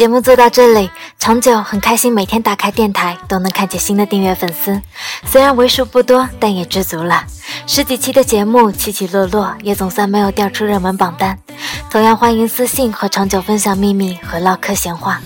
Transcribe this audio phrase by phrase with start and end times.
[0.00, 4.80] 节目做到这里，长久很开心，每天打开电台都能看见新的订阅粉丝，
[5.26, 7.26] 虽然为数不多，但也知足了。
[7.66, 11.38] 十几期的节目起起落落，也总算没有掉出热门榜单。
[11.90, 15.20] 同样欢迎私信和长久分享秘密和唠嗑闲话。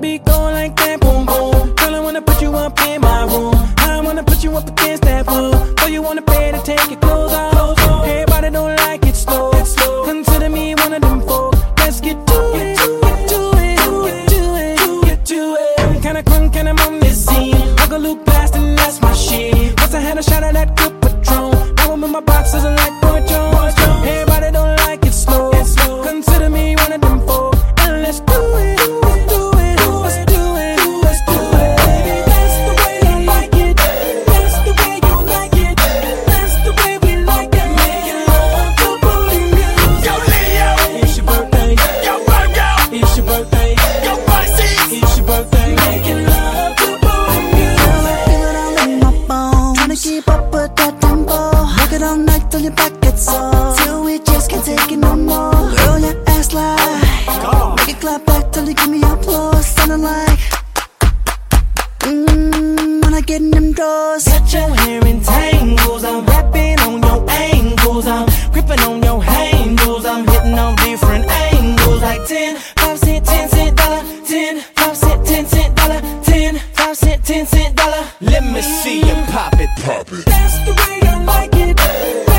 [0.00, 1.74] be going like that, boom boom.
[1.74, 2.79] Girl, I wanna put you up.
[55.20, 55.52] more.
[55.52, 57.76] Girl, your ass like.
[57.76, 59.66] Make it clap back till you give me applause.
[59.66, 60.38] Sounding like.
[62.00, 64.24] Mmm, when I get in them doors.
[64.24, 66.04] Got your hair in tangles.
[66.04, 68.06] I'm rapping on your angles.
[68.06, 70.04] I'm gripping on your handles.
[70.06, 72.02] I'm hitting on different angles.
[72.02, 74.02] Like 10, 5 cent, 10 cent dollar.
[74.26, 76.00] 10, 5 cent, 10 cent dollar.
[76.24, 78.04] 10, 5 cent, 10 cent dollar.
[78.20, 79.70] Let me see you pop it.
[79.84, 80.24] Pop it.
[80.26, 82.29] That's the way I like it.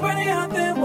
[0.00, 0.77] burning up and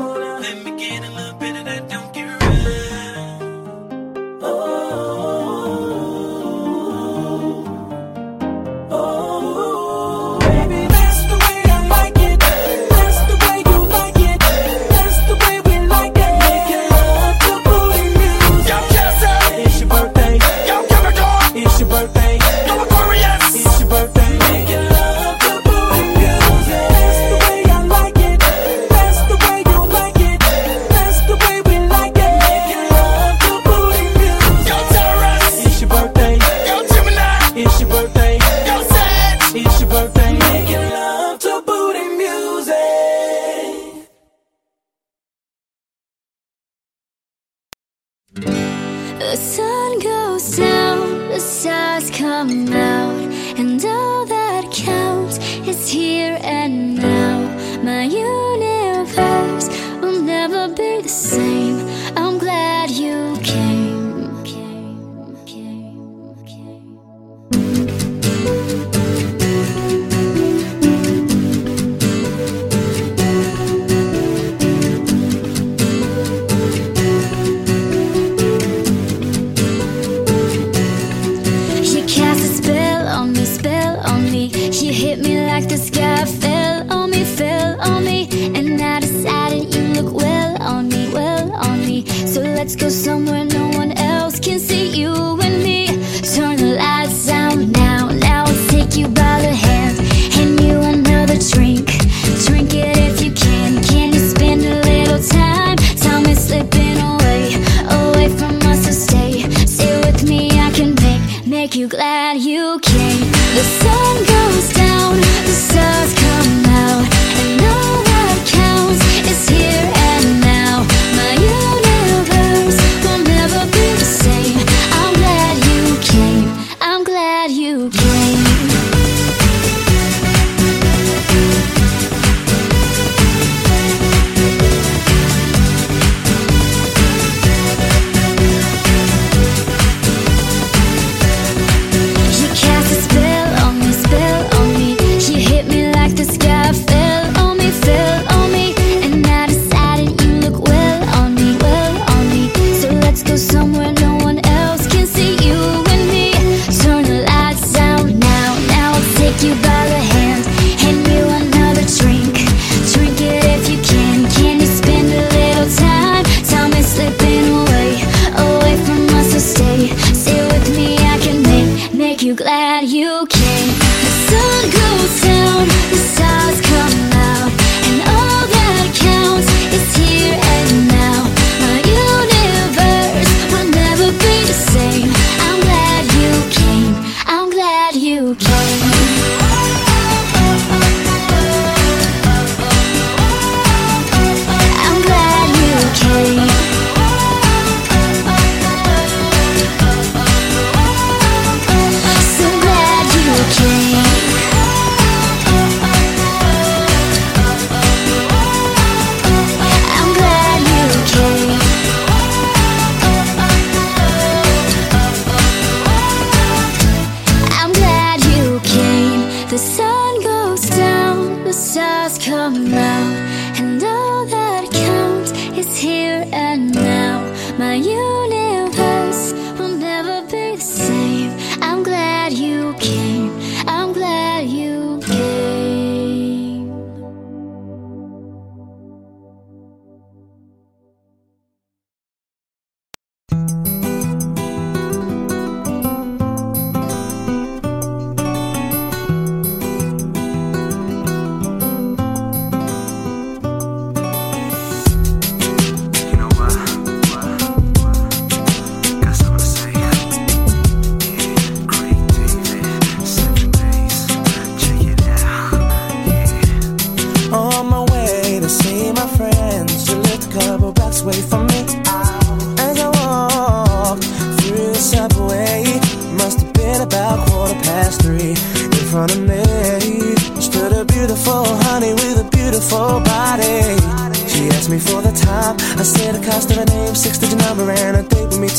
[92.64, 93.44] Let's go somewhere.
[93.44, 93.63] No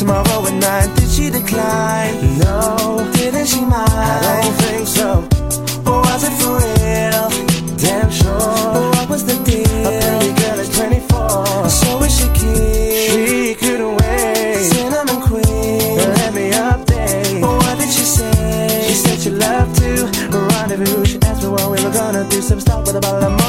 [0.04, 0.96] tomorrow at night.
[0.96, 2.38] Did she decline?
[2.38, 3.90] No, didn't she mind?
[3.90, 5.08] I don't think so.
[5.90, 7.26] Or was it for real?
[7.78, 8.38] Damn sure.
[8.74, 9.86] But what was the deal?
[9.88, 11.68] A pretty girl at 24.
[11.80, 12.92] So is she kid?
[13.04, 14.56] She couldn't wait.
[14.72, 15.96] Cinnamon queen.
[16.18, 17.40] Let me update.
[17.40, 18.84] But what did she say?
[18.86, 19.90] She said she loved to
[20.50, 21.04] rendezvous.
[21.06, 22.42] She asked me what we were gonna do.
[22.42, 23.43] Some stuff with a bottle of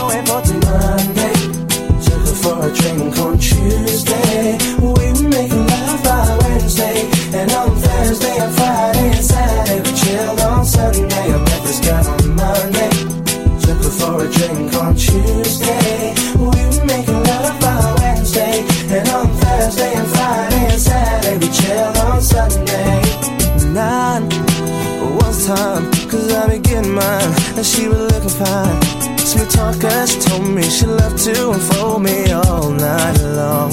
[27.65, 28.81] she was looking fine.
[29.17, 33.71] Sweet talker, she told me she loved to unfold me all night long.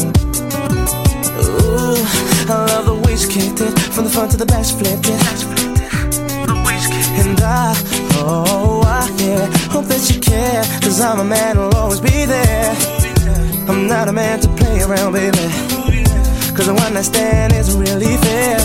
[1.44, 2.00] Ooh,
[2.48, 5.08] I love the way she kicked it from the front to the back, she flipped
[5.08, 5.20] it.
[7.20, 7.74] And I,
[8.16, 10.62] oh, I, yeah, hope that you care.
[10.80, 12.74] Cause I'm a man who'll always be there.
[13.68, 15.36] I'm not a man to play around, baby.
[16.56, 18.61] Cause the one I stand isn't really fair.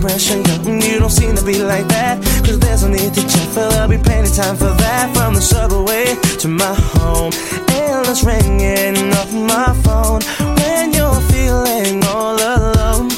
[0.00, 2.22] Girl, you don't seem to be like that.
[2.44, 5.14] Cause there's no need to check, for there'll be plenty time for that.
[5.14, 7.32] From the subway to my home,
[7.68, 10.22] endless ringing off my phone.
[10.56, 13.10] When you're feeling all alone,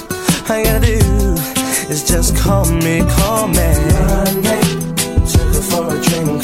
[0.51, 1.39] all you gotta do
[1.89, 3.69] is just call me, call me.
[5.31, 6.43] Took her for a drink